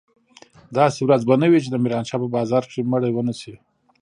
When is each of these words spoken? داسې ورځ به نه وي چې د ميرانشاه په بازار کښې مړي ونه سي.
داسې 0.77 0.99
ورځ 1.03 1.21
به 1.29 1.35
نه 1.41 1.47
وي 1.49 1.59
چې 1.63 1.69
د 1.71 1.75
ميرانشاه 1.83 2.21
په 2.21 2.27
بازار 2.35 2.63
کښې 2.69 2.81
مړي 2.91 3.11
ونه 3.13 3.33
سي. 3.41 3.53